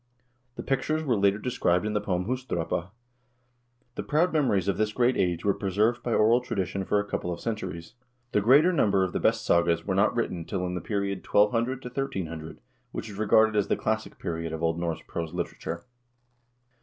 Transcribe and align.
The 0.55 0.63
pictures 0.63 1.03
were 1.03 1.15
later 1.15 1.37
described 1.37 1.85
in 1.85 1.93
the 1.93 2.01
poem 2.01 2.25
"Husdrapa." 2.25 2.89
The 3.93 4.01
proud 4.01 4.33
memories 4.33 4.67
of 4.67 4.77
this 4.77 4.93
great 4.93 5.15
age 5.15 5.45
were 5.45 5.53
preserved 5.53 6.01
by 6.01 6.11
oral 6.11 6.41
tradition 6.41 6.85
for 6.85 6.99
a 6.99 7.05
couple 7.05 7.31
of 7.31 7.39
cen 7.39 7.55
turies; 7.55 7.93
the 8.31 8.41
greater 8.41 8.73
number 8.73 9.03
of 9.03 9.13
the 9.13 9.19
best 9.19 9.45
sagas 9.45 9.85
were 9.85 9.93
not 9.93 10.15
written 10.15 10.43
till 10.43 10.65
in 10.65 10.73
the 10.73 10.81
period 10.81 11.19
1200 11.23 11.83
1300, 11.83 12.61
which 12.91 13.09
is 13.11 13.19
regarded 13.19 13.55
as 13.55 13.67
the 13.67 13.77
classic 13.77 14.17
period 14.17 14.51
of 14.51 14.63
Old 14.63 14.79
Norse 14.79 15.03
prose 15.07 15.35
literature. 15.35 15.85